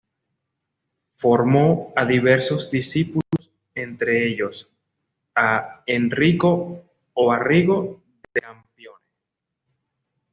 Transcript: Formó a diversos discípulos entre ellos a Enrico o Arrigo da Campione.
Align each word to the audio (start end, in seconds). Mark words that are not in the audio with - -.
Formó 1.15 1.93
a 1.95 2.05
diversos 2.05 2.71
discípulos 2.71 3.51
entre 3.75 4.25
ellos 4.27 4.67
a 5.35 5.83
Enrico 5.85 6.83
o 7.13 7.31
Arrigo 7.31 8.01
da 8.33 8.41
Campione. 8.41 9.05